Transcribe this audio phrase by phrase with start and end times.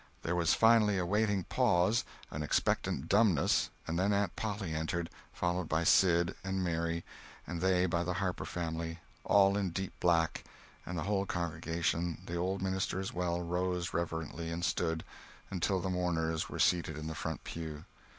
[0.23, 5.69] There was finally a waiting pause, an expectant dumbness, and then Aunt Polly entered, followed
[5.69, 7.05] by Sid and Mary,
[7.45, 10.43] and they by the Harper family, all in deep black,
[10.87, 15.03] and the whole congregation, the old minister as well, rose reverently and stood
[15.51, 17.85] until the mourners were seated in the front pew.